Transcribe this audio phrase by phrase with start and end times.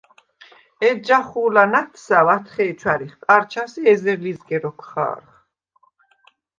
[0.87, 5.29] ეჯ ჯახუ̄ლა̈ ნა̈თსა̈ვ ათხე̄ჲ ჩვა̈რიხ ყა̈რჩას ი ეზერ ლიზგე როქვ ხა̄რხ.